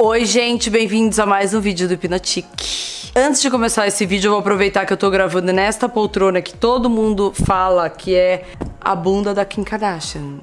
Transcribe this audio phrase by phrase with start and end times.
[0.00, 2.46] Oi, gente, bem-vindos a mais um vídeo do Hipnotic.
[3.16, 6.54] Antes de começar esse vídeo, eu vou aproveitar que eu tô gravando nesta poltrona que
[6.54, 8.44] todo mundo fala que é
[8.80, 10.38] a bunda da Kim Kardashian.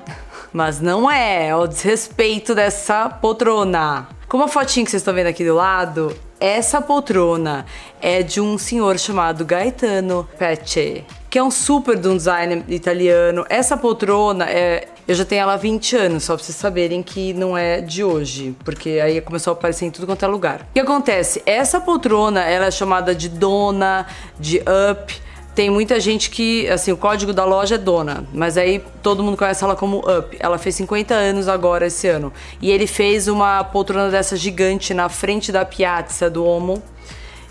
[0.52, 4.10] Mas não é, é o desrespeito dessa poltrona.
[4.28, 7.66] Como a fotinha que vocês estão vendo aqui do lado, essa poltrona
[8.02, 13.46] é de um senhor chamado Gaetano Pecce, que é um super de um designer italiano.
[13.50, 17.32] Essa poltrona é eu já tenho ela há 20 anos, só pra vocês saberem que
[17.34, 20.62] não é de hoje, porque aí começou a aparecer em tudo quanto é lugar.
[20.62, 21.44] O que acontece?
[21.46, 24.08] Essa poltrona, ela é chamada de dona,
[24.40, 25.22] de up,
[25.56, 29.38] tem muita gente que, assim, o código da loja é dona, mas aí todo mundo
[29.38, 30.36] conhece ela como Up.
[30.38, 32.34] Ela fez 50 anos agora esse ano.
[32.62, 36.84] E ele fez uma poltrona dessa gigante na frente da Piazza do Omo,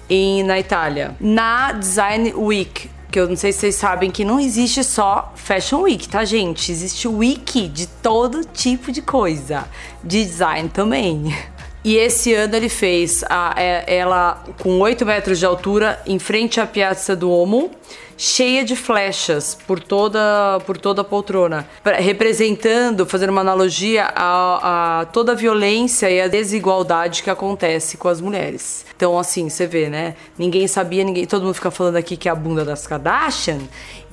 [0.08, 1.16] em, na Itália.
[1.18, 5.80] Na Design Week, que eu não sei se vocês sabem que não existe só Fashion
[5.82, 6.70] Week, tá, gente?
[6.70, 9.64] Existe Week de todo tipo de coisa,
[10.02, 11.34] de design também.
[11.84, 16.58] E esse ano ele fez a, é, ela com 8 metros de altura em frente
[16.58, 17.70] à Piazza do Omo,
[18.16, 21.68] cheia de flechas por toda, por toda a poltrona,
[21.98, 28.08] representando, fazendo uma analogia a, a toda a violência e a desigualdade que acontece com
[28.08, 28.86] as mulheres.
[28.96, 30.14] Então, assim, você vê, né?
[30.38, 33.58] Ninguém sabia, ninguém, todo mundo fica falando aqui que é a bunda das Kardashian.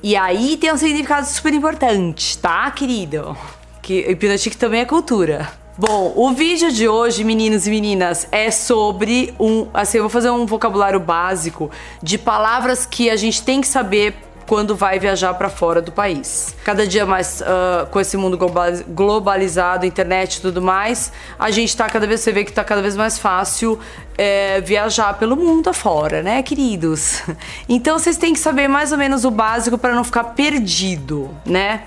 [0.02, 3.34] E aí tem um significado super importante, tá, querido?
[3.80, 5.61] Que hipnotic também é cultura.
[5.76, 9.66] Bom, o vídeo de hoje, meninos e meninas, é sobre um.
[9.72, 11.70] Assim, eu vou fazer um vocabulário básico
[12.02, 14.14] de palavras que a gente tem que saber
[14.46, 16.54] quando vai viajar para fora do país.
[16.62, 18.38] Cada dia mais uh, com esse mundo
[18.86, 22.82] globalizado, internet e tudo mais, a gente tá cada vez, você vê que tá cada
[22.82, 23.80] vez mais fácil
[24.18, 27.22] é, viajar pelo mundo afora, né, queridos?
[27.66, 31.84] Então vocês têm que saber mais ou menos o básico para não ficar perdido, né?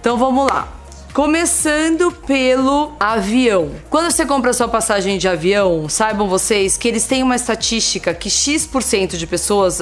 [0.00, 0.83] Então vamos lá.
[1.14, 3.70] Começando pelo avião.
[3.88, 8.28] Quando você compra sua passagem de avião, saibam vocês que eles têm uma estatística que
[8.28, 9.78] X% de pessoas,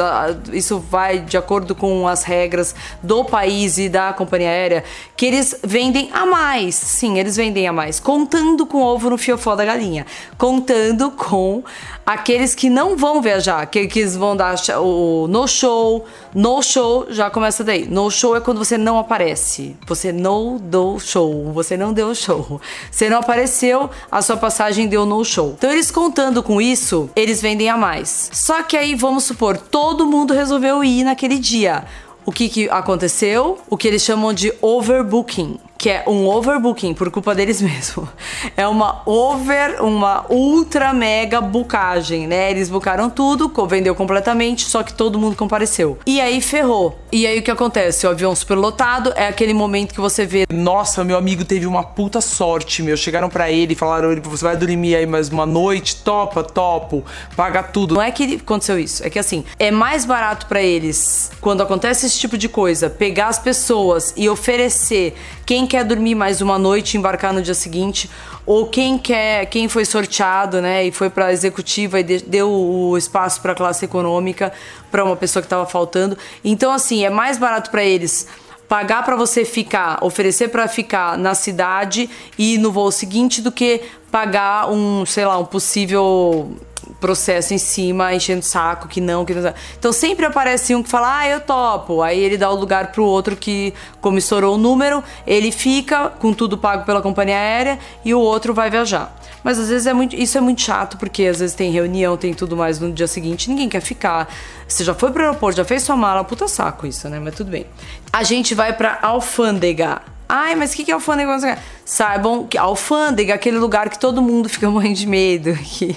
[0.53, 4.85] isso vai de acordo com as regras do país e da companhia aérea,
[5.17, 6.75] que eles vendem a mais.
[6.75, 10.05] Sim, eles vendem a mais, contando com o ovo no fiofó da galinha,
[10.37, 11.65] contando com
[12.05, 16.05] aqueles que não vão viajar, que, que eles vão dar o no show,
[16.35, 17.87] no show já começa daí.
[17.87, 22.15] No show é quando você não aparece, você não deu show show, você não deu
[22.15, 22.61] show.
[22.91, 25.55] Você não apareceu, a sua passagem deu no show.
[25.57, 28.31] Então eles contando com isso, eles vendem a mais.
[28.33, 31.85] Só que aí vamos supor, todo mundo resolveu ir naquele dia.
[32.25, 33.59] O que, que aconteceu?
[33.69, 38.09] O que eles chamam de overbooking que é um overbooking por culpa deles mesmo.
[38.57, 42.51] É uma over, uma ultra mega bucagem, né?
[42.51, 45.99] Eles bucaram tudo, vendeu completamente, só que todo mundo compareceu.
[46.07, 46.99] E aí ferrou.
[47.11, 48.07] E aí o que acontece?
[48.07, 52.21] O avião superlotado é aquele momento que você vê, nossa, meu amigo teve uma puta
[52.21, 52.97] sorte, meu.
[52.97, 57.05] Chegaram para ele falaram, você vai dormir aí mais uma noite, topa, topo,
[57.35, 57.95] paga tudo.
[57.95, 62.07] Não é que aconteceu isso, é que assim, é mais barato para eles quando acontece
[62.07, 65.15] esse tipo de coisa, pegar as pessoas e oferecer
[65.47, 68.11] quem quer dormir mais uma noite e embarcar no dia seguinte,
[68.45, 73.41] ou quem quer, quem foi sorteado, né, e foi para executiva e deu o espaço
[73.41, 74.53] para classe econômica
[74.91, 76.19] para uma pessoa que estava faltando.
[76.45, 78.27] Então assim, é mais barato para eles
[78.69, 83.81] pagar para você ficar, oferecer para ficar na cidade e no voo seguinte do que
[84.11, 86.55] pagar um, sei lá, um possível
[87.03, 89.53] processo em cima, enchendo saco, que não, que não.
[89.77, 92.01] Então sempre aparece um que fala, ah, eu topo.
[92.01, 96.33] Aí ele dá o lugar pro outro que, como estourou o número, ele fica com
[96.33, 99.15] tudo pago pela companhia aérea e o outro vai viajar.
[99.43, 102.33] Mas às vezes é muito, isso é muito chato, porque às vezes tem reunião, tem
[102.33, 104.33] tudo mais no dia seguinte, ninguém quer ficar.
[104.69, 107.19] Você já foi pro aeroporto, já fez sua mala, puta saco isso, né?
[107.19, 107.67] Mas tudo bem.
[108.13, 110.01] A gente vai pra alfândega.
[110.29, 111.59] Ai, mas o que, que é alfândega?
[111.85, 115.95] Saibam que alfândega é aquele lugar que todo mundo fica morrendo de medo, que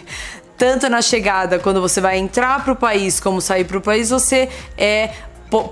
[0.57, 4.09] tanto na chegada, quando você vai entrar para o país, como sair para o país,
[4.09, 5.11] você é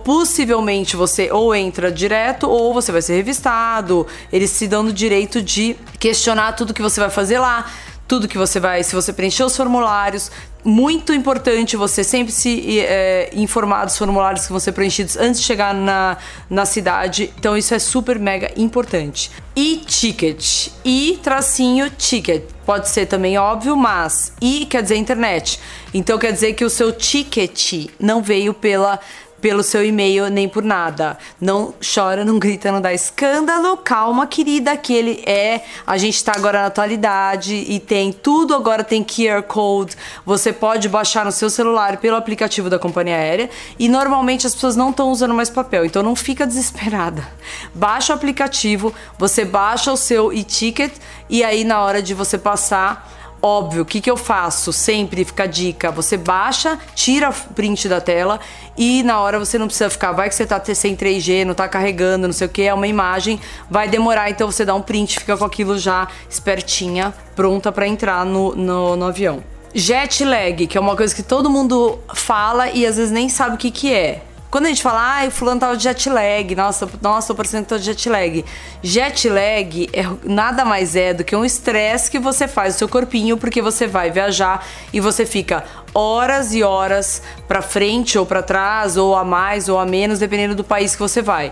[0.03, 4.05] possivelmente você ou entra direto ou você vai ser revistado.
[4.31, 7.69] Eles se dão o direito de questionar tudo que você vai fazer lá,
[8.07, 10.29] tudo que você vai, se você preencher os formulários,
[10.63, 15.47] muito importante você sempre se é, informar dos formulários que vão ser preenchidos antes de
[15.47, 16.17] chegar na,
[16.49, 17.33] na cidade.
[17.37, 19.31] Então isso é super mega importante.
[19.55, 20.69] E ticket.
[20.85, 22.52] E tracinho ticket.
[22.65, 25.59] Pode ser também óbvio, mas e quer dizer internet.
[25.93, 28.99] Então quer dizer que o seu ticket não veio pela
[29.43, 31.17] pelo seu e-mail nem por nada.
[31.39, 33.75] Não chora, não grita, não dá escândalo.
[33.75, 35.59] Calma, querida, que ele é.
[35.85, 39.97] A gente tá agora na atualidade e tem tudo agora tem QR Code.
[40.25, 44.77] Você pode baixar no seu celular pelo aplicativo da companhia aérea e normalmente as pessoas
[44.77, 47.27] não estão usando mais papel, então não fica desesperada.
[47.75, 50.93] Baixa o aplicativo, você baixa o seu e-ticket
[51.29, 53.11] e aí na hora de você passar
[53.45, 54.71] Óbvio, o que, que eu faço?
[54.71, 58.39] Sempre fica a dica: você baixa, tira print da tela
[58.77, 60.13] e na hora você não precisa ficar.
[60.13, 62.87] Vai que você tá sem 3G, não tá carregando, não sei o que, é uma
[62.87, 63.37] imagem,
[63.69, 68.25] vai demorar, então você dá um print, fica com aquilo já espertinha, pronta para entrar
[68.25, 69.43] no, no, no avião.
[69.75, 73.55] Jet lag, que é uma coisa que todo mundo fala e às vezes nem sabe
[73.55, 74.21] o que, que é.
[74.53, 77.77] Quando a gente fala, ah, fulano tava de jet lag, nossa, nossa, parecendo que tô
[77.79, 78.45] de jet lag.
[78.83, 82.87] Jet lag é, nada mais é do que um estresse que você faz no seu
[82.87, 84.63] corpinho, porque você vai viajar
[84.93, 89.79] e você fica horas e horas para frente ou para trás, ou a mais ou
[89.79, 91.51] a menos, dependendo do país que você vai.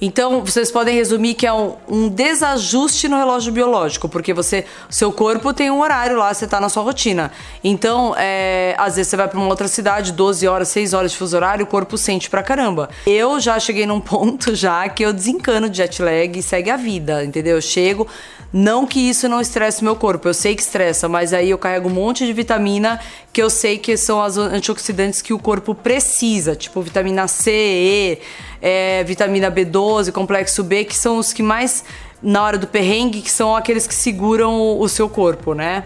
[0.00, 5.12] Então, vocês podem resumir que é um, um, desajuste no relógio biológico, porque você, seu
[5.12, 7.30] corpo tem um horário lá, você tá na sua rotina.
[7.62, 11.18] Então, é, às vezes você vai para uma outra cidade, 12 horas, 6 horas de
[11.18, 12.88] fuso horário, o corpo sente pra caramba.
[13.06, 16.76] Eu já cheguei num ponto já que eu desencano de jet lag e segue a
[16.76, 17.56] vida, entendeu?
[17.56, 18.06] Eu chego,
[18.52, 21.88] não que isso não estresse meu corpo, eu sei que estressa, mas aí eu carrego
[21.88, 23.00] um monte de vitamina
[23.32, 28.18] que eu sei que são as antioxidantes que o corpo precisa, tipo vitamina C, E,
[28.60, 31.84] é, vitamina B12, complexo B, que são os que mais,
[32.20, 35.84] na hora do perrengue, que são aqueles que seguram o, seu corpo, né?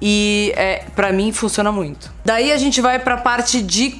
[0.00, 2.12] E é, para mim funciona muito.
[2.24, 3.94] Daí a gente vai para a parte de,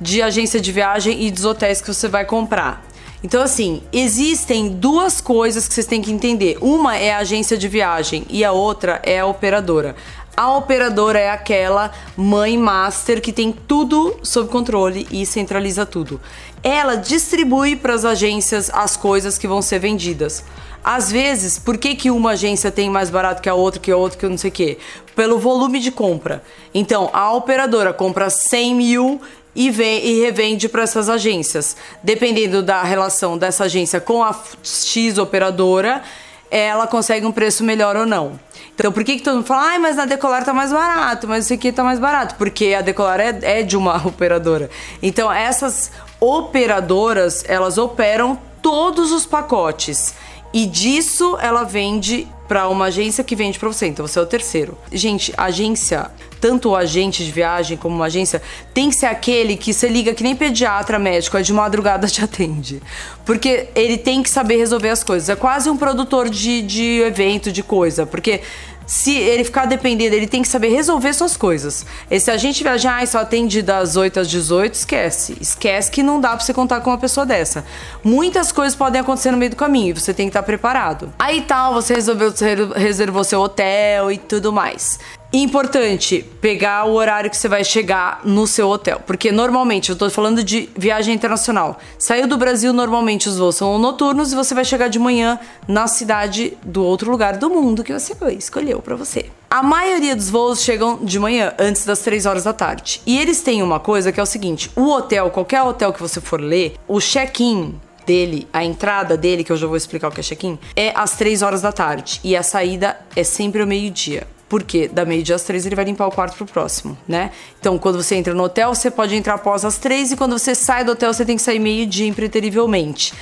[0.00, 2.82] de agência de viagem e dos hotéis que você vai comprar.
[3.22, 6.56] Então, assim, existem duas coisas que vocês têm que entender.
[6.60, 9.96] Uma é a agência de viagem e a outra é a operadora.
[10.36, 16.20] A operadora é aquela mãe master que tem tudo sob controle e centraliza tudo.
[16.62, 20.44] Ela distribui para as agências as coisas que vão ser vendidas.
[20.84, 23.96] Às vezes, por que, que uma agência tem mais barato que a outra, que a
[23.96, 24.78] outra, que eu não sei o quê?
[25.16, 26.40] Pelo volume de compra.
[26.72, 29.20] Então, a operadora compra 100 mil
[29.54, 31.76] e, vem, e revende para essas agências.
[32.02, 36.02] Dependendo da relação dessa agência com a X operadora,
[36.50, 38.38] ela consegue um preço melhor ou não.
[38.74, 41.44] Então, por que, que todo mundo fala, ai, mas na Decolar tá mais barato, mas
[41.44, 42.36] isso aqui tá mais barato?
[42.36, 44.70] Porque a Decolar é, é de uma operadora.
[45.02, 45.90] Então, essas
[46.20, 50.14] operadoras, elas operam todos os pacotes.
[50.52, 53.86] E disso ela vende para uma agência que vende para você.
[53.86, 54.76] Então você é o terceiro.
[54.90, 56.10] Gente, agência,
[56.40, 58.40] tanto o agente de viagem como uma agência,
[58.72, 62.24] tem que ser aquele que você liga que nem pediatra médico, é de madrugada te
[62.24, 62.82] atende.
[63.26, 65.28] Porque ele tem que saber resolver as coisas.
[65.28, 68.06] É quase um produtor de, de evento, de coisa.
[68.06, 68.40] Porque
[68.88, 71.84] se ele ficar dependendo, ele tem que saber resolver suas coisas.
[72.10, 75.36] E se a gente viajar e só atende das 8 às 18, esquece.
[75.38, 77.66] Esquece que não dá pra você contar com uma pessoa dessa.
[78.02, 81.12] Muitas coisas podem acontecer no meio do caminho e você tem que estar preparado.
[81.18, 82.32] Aí tal, você resolveu,
[82.74, 84.98] reservou seu hotel e tudo mais.
[85.30, 90.08] Importante pegar o horário que você vai chegar no seu hotel, porque normalmente eu tô
[90.08, 91.78] falando de viagem internacional.
[91.98, 95.38] Saiu do Brasil, normalmente os voos são noturnos e você vai chegar de manhã
[95.68, 99.26] na cidade do outro lugar do mundo que você escolheu para você.
[99.50, 103.02] A maioria dos voos chegam de manhã, antes das 3 horas da tarde.
[103.04, 106.22] E eles têm uma coisa que é o seguinte: o hotel, qualquer hotel que você
[106.22, 110.20] for ler, o check-in dele, a entrada dele, que eu já vou explicar o que
[110.20, 112.18] é check-in, é às 3 horas da tarde.
[112.24, 114.26] E a saída é sempre ao meio-dia.
[114.48, 117.30] Porque da meio-dia às três ele vai limpar o quarto pro próximo, né?
[117.60, 120.54] Então, quando você entra no hotel, você pode entrar após as três e quando você
[120.54, 123.12] sai do hotel, você tem que sair meio-dia impreterivelmente.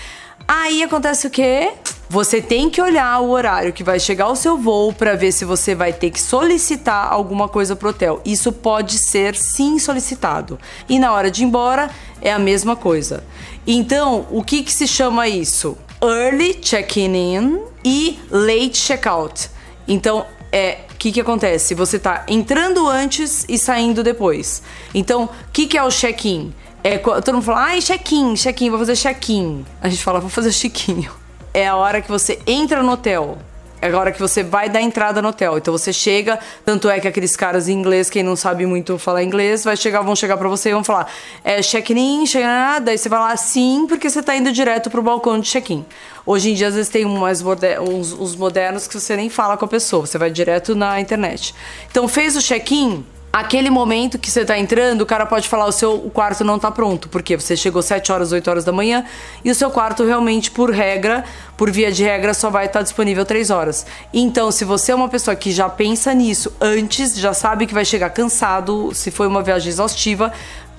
[0.46, 1.72] Aí acontece o quê?
[2.08, 5.44] Você tem que olhar o horário que vai chegar o seu voo para ver se
[5.44, 8.20] você vai ter que solicitar alguma coisa pro hotel.
[8.24, 10.56] Isso pode ser sim solicitado.
[10.88, 11.90] E na hora de ir embora
[12.22, 13.24] é a mesma coisa.
[13.66, 15.76] Então, o que que se chama isso?
[16.00, 19.50] Early check-in e late check-out.
[19.88, 21.74] Então, é o que, que acontece?
[21.74, 24.62] Você tá entrando antes e saindo depois.
[24.94, 26.54] Então, o que, que é o check-in?
[26.82, 29.64] É, todo mundo fala, ai, check-in, check-in, vou fazer check-in.
[29.82, 31.10] A gente fala, vou fazer chiquinho.
[31.52, 33.36] É a hora que você entra no hotel.
[33.80, 35.58] É que você vai dar entrada no hotel.
[35.58, 39.22] Então você chega, tanto é que aqueles caras em inglês, quem não sabe muito falar
[39.22, 41.10] inglês, vai chegar, vão chegar para você e vão falar:
[41.44, 45.38] é check-in, chega daí você vai lá sim, porque você tá indo direto pro balcão
[45.38, 45.84] de check-in.
[46.24, 49.64] Hoje em dia, às vezes, tem mais uns, uns modernos que você nem fala com
[49.64, 51.54] a pessoa, você vai direto na internet.
[51.88, 53.04] Então, fez o check-in,
[53.38, 56.58] aquele momento que você tá entrando, o cara pode falar o seu o quarto não
[56.58, 59.04] tá pronto, porque você chegou 7 horas, 8 horas da manhã
[59.44, 61.22] e o seu quarto realmente por regra,
[61.54, 63.84] por via de regra só vai estar tá disponível 3 horas.
[64.10, 67.84] Então, se você é uma pessoa que já pensa nisso antes, já sabe que vai
[67.84, 70.32] chegar cansado, se foi uma viagem exaustiva,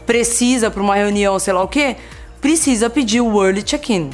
[0.08, 1.96] precisa para uma reunião, sei lá o quê,
[2.42, 4.10] precisa pedir o early check-in.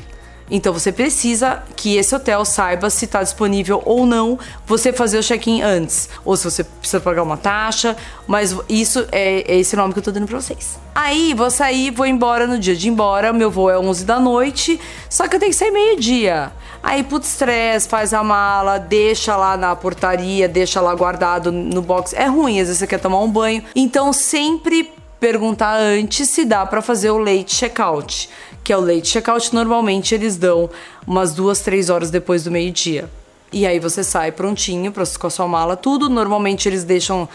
[0.49, 5.23] Então você precisa que esse hotel saiba se está disponível ou não você fazer o
[5.23, 6.09] check-in antes.
[6.23, 7.95] Ou se você precisa pagar uma taxa.
[8.27, 10.77] Mas isso é, é esse nome que eu tô dando pra vocês.
[10.93, 13.33] Aí vou sair, vou embora no dia de ir embora.
[13.33, 14.79] Meu voo é 11 da noite.
[15.09, 16.51] Só que eu tenho que sair meio-dia.
[16.83, 22.13] Aí, putz, estresse, faz a mala, deixa lá na portaria, deixa lá guardado no box.
[22.13, 23.63] É ruim, às vezes você quer tomar um banho.
[23.73, 28.29] Então, sempre perguntar antes se dá para fazer o late checkout,
[28.63, 29.53] que é o late checkout.
[29.53, 30.69] Normalmente eles dão
[31.05, 33.09] umas duas, três horas depois do meio-dia.
[33.53, 36.09] E aí você sai prontinho pra, com a sua mala, tudo.
[36.09, 37.29] Normalmente eles deixam.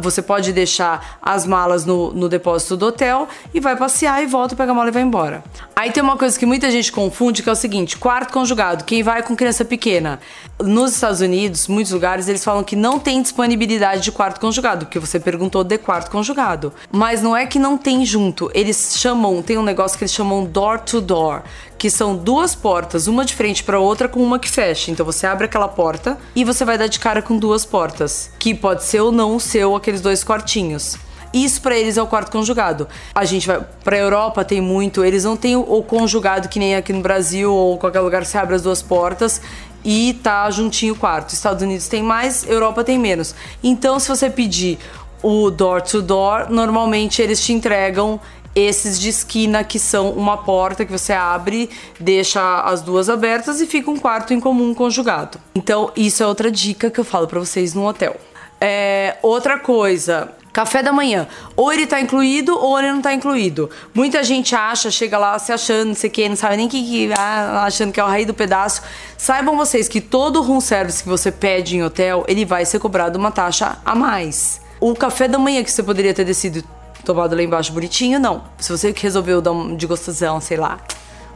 [0.00, 4.56] Você pode deixar as malas no, no depósito do hotel e vai passear e volta,
[4.56, 5.44] pega a mala e vai embora.
[5.74, 9.02] Aí tem uma coisa que muita gente confunde, que é o seguinte: quarto conjugado, quem
[9.02, 10.18] vai com criança pequena.
[10.58, 14.98] Nos Estados Unidos, muitos lugares, eles falam que não tem disponibilidade de quarto conjugado, porque
[14.98, 16.72] você perguntou de quarto conjugado.
[16.90, 20.44] Mas não é que não tem junto, eles chamam, tem um negócio que eles chamam
[20.44, 21.42] door to door,
[21.76, 24.90] que são duas portas, uma de frente para outra com uma que fecha.
[24.90, 28.54] Então você abre aquela porta e você vai dar de cara com duas portas, que
[28.54, 30.96] pode ser ou não o seu aqueles dois quartinhos.
[31.32, 32.88] Isso para eles é o quarto conjugado.
[33.14, 36.92] A gente vai para Europa tem muito, eles não têm o conjugado que nem aqui
[36.92, 39.42] no Brasil ou qualquer lugar que você abre as duas portas
[39.84, 41.34] e tá juntinho o quarto.
[41.34, 43.34] Estados Unidos tem mais, Europa tem menos.
[43.62, 44.78] Então se você pedir
[45.22, 48.20] o door to door, normalmente eles te entregam
[48.56, 51.68] esses de esquina que são uma porta que você abre,
[52.00, 55.38] deixa as duas abertas e fica um quarto em comum conjugado.
[55.54, 58.16] Então, isso é outra dica que eu falo para vocês no hotel.
[58.58, 61.28] É, outra coisa, café da manhã.
[61.54, 63.68] Ou ele tá incluído ou ele não tá incluído.
[63.92, 66.82] Muita gente acha, chega lá se achando, não sei o que, não sabe nem que,
[66.82, 68.80] que ah, achando que é o rei do pedaço.
[69.18, 73.18] Saibam vocês que todo room service que você pede em hotel, ele vai ser cobrado
[73.18, 74.62] uma taxa a mais.
[74.80, 76.66] O café da manhã que você poderia ter decidido
[77.06, 78.42] tomado lá embaixo bonitinho, não.
[78.58, 80.78] Se você resolveu dar um de gostosão, sei lá,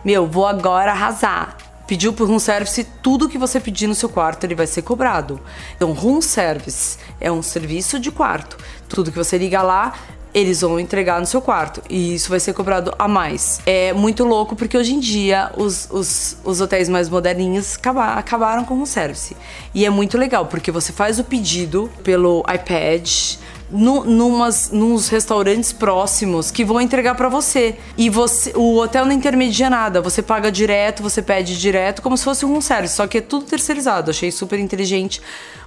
[0.04, 1.56] meu, vou agora arrasar.
[1.86, 5.40] Pediu por room service, tudo que você pedir no seu quarto ele vai ser cobrado.
[5.74, 8.56] Então, room service é um serviço de quarto.
[8.88, 9.94] Tudo que você liga lá,
[10.32, 11.82] eles vão entregar no seu quarto.
[11.90, 13.60] E isso vai ser cobrado a mais.
[13.66, 17.78] É muito louco porque hoje em dia os, os, os hotéis mais moderninhos
[18.16, 19.36] acabaram com o service.
[19.74, 23.36] E é muito legal porque você faz o pedido pelo iPad
[23.70, 27.76] no, numas, nos restaurantes próximos que vão entregar para você.
[27.96, 30.00] E você, o hotel não intermedia nada.
[30.00, 32.94] Você paga direto, você pede direto, como se fosse um service.
[32.94, 34.10] Só que é tudo terceirizado.
[34.10, 35.20] Achei super inteligente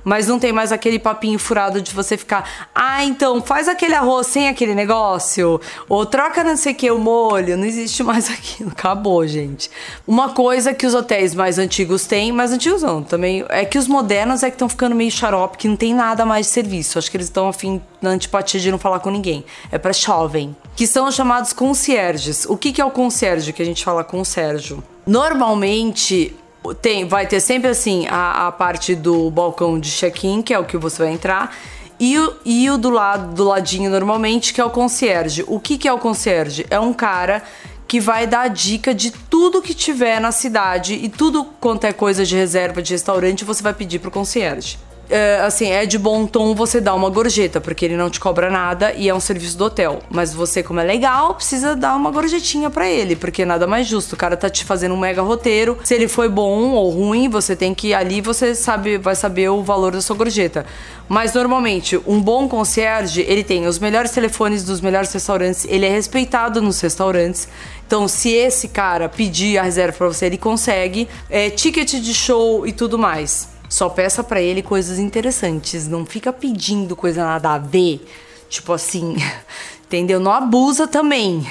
[0.04, 4.28] mas não tem mais aquele papinho furado de você ficar, ah, então faz aquele arroz
[4.28, 8.72] sem aquele negócio, ou troca não sei o que o molho, não existe mais aquilo,
[8.72, 9.70] acabou, gente.
[10.08, 13.88] Uma coisa que os hotéis mais antigos têm, mais antigos não, também, é que os
[13.88, 17.10] modernos é que estão ficando meio xarope, que não tem nada mais de serviço, acho
[17.10, 20.88] que eles estão afim na antipatia de não falar com ninguém, é para jovem, que
[20.88, 22.46] são os chamados concierges.
[22.46, 24.84] O que, que é o concierge que a gente fala Sérgio?
[25.06, 26.36] Normalmente,
[26.82, 30.66] tem, vai ter sempre assim a, a parte do balcão de check-in, que é o
[30.66, 31.56] que você vai entrar,
[32.00, 35.44] e o, e o do lado do ladinho normalmente, que é o concierge.
[35.48, 36.66] O que, que é o concierge?
[36.70, 37.44] É um cara
[37.88, 42.26] que vai dar dica de tudo que tiver na cidade e tudo quanto é coisa
[42.26, 44.78] de reserva de restaurante, você vai pedir pro concierge
[45.10, 48.50] é, assim, é de bom tom você dar uma gorjeta, porque ele não te cobra
[48.50, 50.00] nada e é um serviço do hotel.
[50.10, 54.14] Mas você, como é legal, precisa dar uma gorjetinha para ele, porque nada mais justo.
[54.14, 55.78] O cara tá te fazendo um mega roteiro.
[55.84, 59.62] Se ele foi bom ou ruim, você tem que ali você sabe, vai saber o
[59.62, 60.66] valor da sua gorjeta.
[61.08, 65.90] Mas normalmente, um bom concierge, ele tem os melhores telefones dos melhores restaurantes, ele é
[65.90, 67.48] respeitado nos restaurantes.
[67.86, 71.08] Então, se esse cara pedir a reserva para você, ele consegue.
[71.30, 73.53] É, ticket de show e tudo mais.
[73.74, 75.88] Só peça para ele coisas interessantes.
[75.88, 78.08] Não fica pedindo coisa nada a ver.
[78.48, 79.16] Tipo assim,
[79.88, 80.20] entendeu?
[80.20, 81.44] Não abusa também.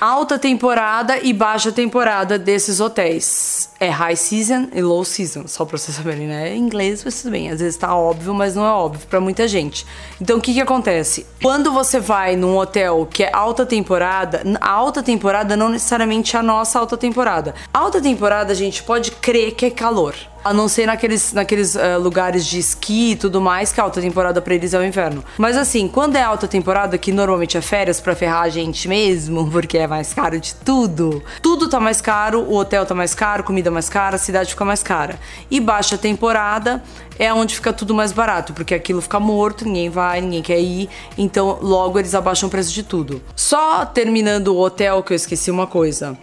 [0.00, 3.68] Alta temporada e baixa temporada desses hotéis.
[3.78, 6.54] É high season e low season, só pra vocês saberem, né?
[6.54, 7.50] Em inglês, mas tudo bem.
[7.50, 9.86] Às vezes tá óbvio, mas não é óbvio para muita gente.
[10.20, 11.26] Então, o que que acontece?
[11.42, 16.38] Quando você vai num hotel que é alta temporada, a alta temporada não necessariamente é
[16.38, 17.54] a nossa alta temporada.
[17.72, 20.14] Alta temporada, a gente pode crer que é calor.
[20.44, 24.00] A não ser naqueles, naqueles uh, lugares de esqui e tudo mais, que a alta
[24.00, 25.24] temporada pra eles é o inverno.
[25.36, 29.50] Mas assim, quando é alta temporada, que normalmente é férias pra ferrar a gente mesmo,
[29.50, 33.42] porque é mais caro de tudo, tudo tá mais caro, o hotel tá mais caro,
[33.42, 35.18] comida mais cara, a cidade fica mais cara.
[35.50, 36.82] E baixa temporada
[37.18, 40.88] é onde fica tudo mais barato, porque aquilo fica morto, ninguém vai, ninguém quer ir,
[41.16, 43.22] então logo eles abaixam o preço de tudo.
[43.34, 46.16] Só terminando o hotel, que eu esqueci uma coisa.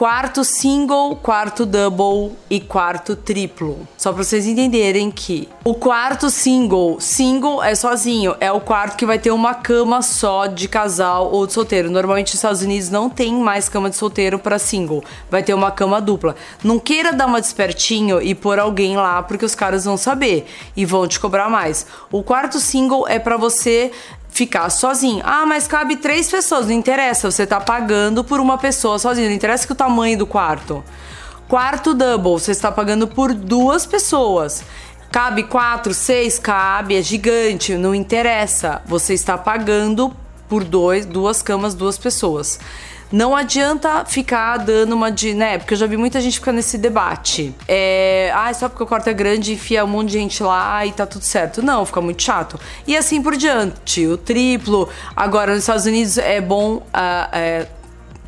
[0.00, 3.86] Quarto single, quarto double e quarto triplo.
[3.98, 9.04] Só para vocês entenderem que o quarto single, single é sozinho, é o quarto que
[9.04, 11.90] vai ter uma cama só de casal ou de solteiro.
[11.90, 15.70] Normalmente nos Estados Unidos não tem mais cama de solteiro para single, vai ter uma
[15.70, 16.34] cama dupla.
[16.64, 20.86] Não queira dar uma despertinho e pôr alguém lá porque os caras vão saber e
[20.86, 21.86] vão te cobrar mais.
[22.10, 23.92] O quarto single é para você
[24.30, 25.22] ficar sozinho.
[25.24, 29.34] Ah, mas cabe três pessoas, não interessa, você tá pagando por uma pessoa sozinho, não
[29.34, 30.82] interessa que o tamanho do quarto.
[31.48, 34.62] Quarto double, você está pagando por duas pessoas.
[35.10, 38.80] Cabe quatro, seis, cabe, é gigante, não interessa.
[38.86, 40.14] Você está pagando
[40.48, 42.60] por dois, duas camas, duas pessoas.
[43.12, 45.58] Não adianta ficar dando uma de, né?
[45.58, 47.52] Porque eu já vi muita gente ficar nesse debate.
[47.66, 50.92] É, ah, só porque o quarto é grande, enfia um monte de gente lá e
[50.92, 51.60] tá tudo certo.
[51.60, 52.58] Não, fica muito chato.
[52.86, 54.06] E assim por diante.
[54.06, 54.88] O triplo.
[55.16, 56.82] Agora, nos Estados Unidos é bom uh,
[57.32, 57.66] é,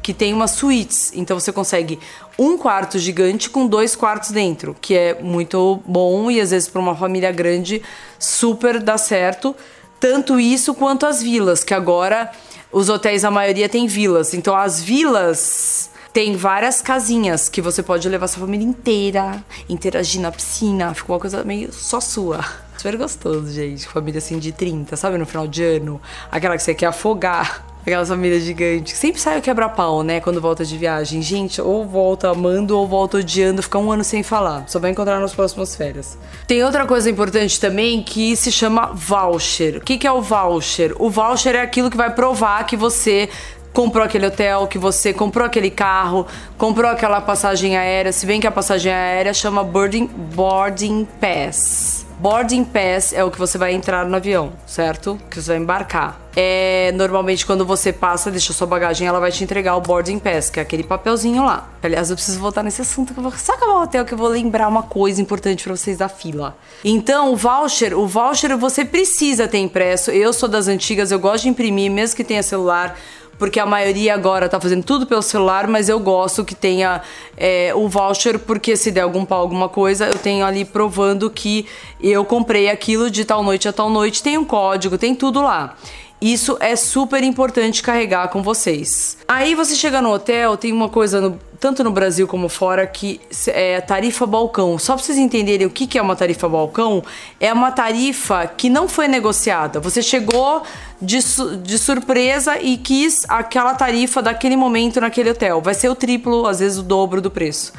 [0.03, 1.13] que tem umas suítes.
[1.15, 2.01] Então você consegue
[2.37, 6.81] um quarto gigante com dois quartos dentro, que é muito bom e às vezes para
[6.81, 7.83] uma família grande
[8.19, 9.55] super dá certo.
[10.01, 12.33] Tanto isso quanto as vilas, que agora
[12.73, 14.33] os hotéis, a maioria tem vilas.
[14.33, 20.33] Então as vilas tem várias casinhas que você pode levar sua família inteira, interagir na
[20.33, 20.95] piscina.
[20.95, 22.45] Fica uma coisa meio só sua.
[22.77, 23.87] Super gostoso, gente.
[23.87, 25.17] Família assim de 30, sabe?
[25.19, 26.01] No final de ano.
[26.31, 27.72] Aquela que você quer afogar.
[27.83, 28.97] Aquelas famílias gigantes.
[28.97, 30.21] Sempre sai o quebra-pau, né?
[30.21, 31.21] Quando volta de viagem.
[31.21, 34.65] Gente, ou volta amando ou volta odiando, fica um ano sem falar.
[34.69, 36.17] Só vai encontrar nas próximas férias.
[36.47, 39.79] Tem outra coisa importante também que se chama voucher.
[39.79, 40.95] O que, que é o voucher?
[40.99, 43.29] O voucher é aquilo que vai provar que você
[43.73, 46.27] comprou aquele hotel, que você comprou aquele carro,
[46.59, 52.12] comprou aquela passagem aérea, se bem que a passagem aérea chama boarding, boarding pass.
[52.23, 55.19] Boarding pass é o que você vai entrar no avião, certo?
[55.29, 56.21] Que você vai embarcar.
[56.37, 60.49] É, normalmente quando você passa, deixa sua bagagem, ela vai te entregar o boarding pass,
[60.49, 61.69] que é aquele papelzinho lá.
[61.83, 64.19] Aliás, eu preciso voltar nesse assunto que eu vou só acabar o hotel que eu
[64.19, 66.57] vou lembrar uma coisa importante para vocês da fila.
[66.85, 70.13] Então, o voucher, o voucher você precisa ter impresso.
[70.13, 72.97] Eu sou das antigas, eu gosto de imprimir, mesmo que tenha celular
[73.39, 77.03] porque a maioria agora tá fazendo tudo pelo celular, mas eu gosto que tenha
[77.37, 81.67] é, o voucher, porque se der algum pau, alguma coisa, eu tenho ali provando que
[82.01, 85.77] eu comprei aquilo de tal noite a tal noite, tem um código, tem tudo lá.
[86.21, 89.19] Isso é super importante carregar com vocês.
[89.27, 93.21] Aí você chega no hotel, tem uma coisa no, tanto no Brasil como fora que
[93.47, 94.77] é tarifa balcão.
[94.81, 97.05] Só para vocês entenderem o que, que é uma tarifa balcão,
[97.39, 99.79] é uma tarifa que não foi negociada.
[99.79, 100.65] Você chegou
[101.01, 101.21] de,
[101.63, 105.61] de surpresa e quis aquela tarifa daquele momento naquele hotel.
[105.61, 107.73] Vai ser o triplo, às vezes o dobro do preço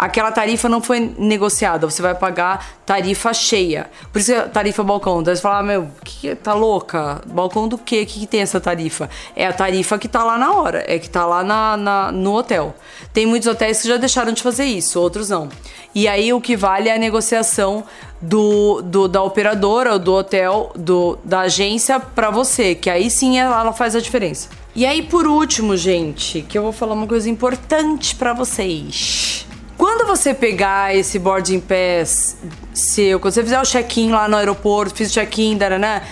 [0.00, 3.90] aquela tarifa não foi negociada, você vai pagar tarifa cheia.
[4.10, 5.20] Por isso é tarifa balcão.
[5.20, 7.20] Então você fala, ah, meu, que, tá louca?
[7.26, 8.02] Balcão do quê?
[8.02, 9.10] O que, que tem essa tarifa?
[9.36, 12.34] É a tarifa que tá lá na hora, é que tá lá na, na, no
[12.34, 12.74] hotel.
[13.12, 15.50] Tem muitos hotéis que já deixaram de fazer isso, outros não.
[15.94, 17.84] E aí o que vale é a negociação
[18.22, 23.60] do, do da operadora, do hotel, do, da agência para você, que aí sim ela,
[23.60, 24.48] ela faz a diferença.
[24.74, 29.46] E aí por último, gente, que eu vou falar uma coisa importante para vocês.
[29.80, 32.36] Quando você pegar esse boarding pass
[32.74, 36.02] seu, quando você fizer o check-in lá no aeroporto, fiz o check-in, né?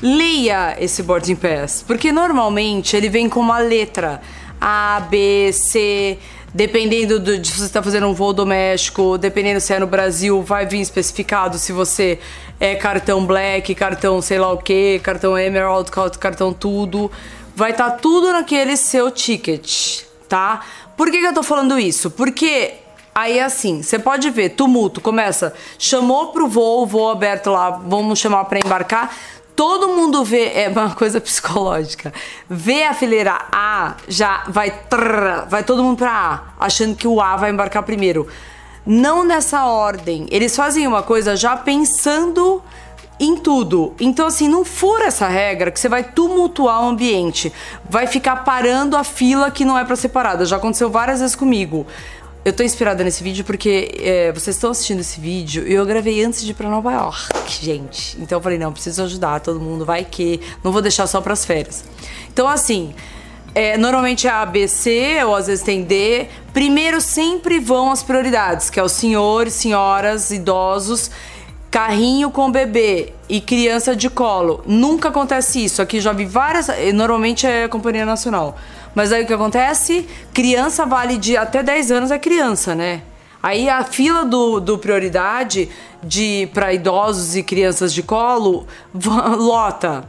[0.00, 4.22] leia esse boarding pass, porque normalmente ele vem com uma letra
[4.60, 6.20] A, B, C,
[6.54, 10.40] dependendo do, de se você está fazendo um voo doméstico, dependendo se é no Brasil,
[10.40, 12.20] vai vir especificado se você
[12.60, 17.10] é cartão black, cartão sei lá o que, cartão emerald, cartão tudo.
[17.56, 20.60] Vai estar tá tudo naquele seu ticket, tá?
[20.96, 22.08] Por que, que eu tô falando isso?
[22.08, 22.85] Porque
[23.16, 28.44] Aí assim, você pode ver, tumulto, começa, chamou pro voo, voo aberto lá, vamos chamar
[28.44, 29.16] para embarcar.
[29.56, 32.12] Todo mundo vê, é uma coisa psicológica.
[32.46, 37.18] Vê a fileira A, já vai trrr, vai todo mundo para A, achando que o
[37.18, 38.28] A vai embarcar primeiro.
[38.84, 40.26] Não nessa ordem.
[40.30, 42.62] Eles fazem uma coisa já pensando
[43.18, 43.94] em tudo.
[43.98, 47.50] Então, assim, não fura essa regra que você vai tumultuar o ambiente.
[47.88, 50.44] Vai ficar parando a fila que não é para ser parada.
[50.44, 51.86] Já aconteceu várias vezes comigo.
[52.46, 56.22] Eu tô inspirada nesse vídeo porque é, vocês estão assistindo esse vídeo e eu gravei
[56.22, 57.28] antes de ir pra Nova York,
[57.60, 58.16] gente.
[58.20, 60.40] Então eu falei, não, preciso ajudar todo mundo, vai que.
[60.62, 61.84] Não vou deixar só pras férias.
[62.32, 62.94] Então, assim.
[63.52, 64.46] É, normalmente é A,
[65.26, 66.28] ou às vezes tem D.
[66.52, 71.10] Primeiro sempre vão as prioridades, que é os senhores, senhoras, idosos,
[71.68, 74.62] carrinho com bebê e criança de colo.
[74.64, 75.82] Nunca acontece isso.
[75.82, 76.68] Aqui já vi várias.
[76.94, 78.56] Normalmente é Companhia Nacional.
[78.96, 80.08] Mas aí o que acontece?
[80.32, 83.02] Criança vale de até 10 anos é criança, né?
[83.42, 85.68] Aí a fila do, do prioridade
[86.02, 88.66] de para idosos e crianças de colo
[89.36, 90.08] lota.